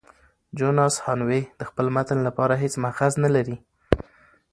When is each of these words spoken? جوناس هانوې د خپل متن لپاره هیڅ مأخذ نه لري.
جوناس 0.57 0.95
هانوې 1.05 1.41
د 1.59 1.61
خپل 1.69 1.85
متن 1.95 2.19
لپاره 2.27 2.53
هیڅ 2.63 2.73
مأخذ 2.83 3.11
نه 3.23 3.29
لري. 3.35 3.57